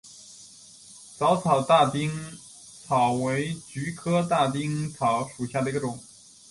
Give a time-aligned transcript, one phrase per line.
[1.15, 2.09] 早花大丁
[2.83, 5.99] 草为菊科大丁草属下的一个种。